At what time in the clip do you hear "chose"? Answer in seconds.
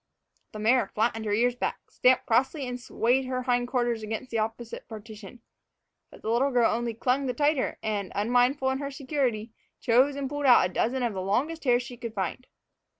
9.79-10.15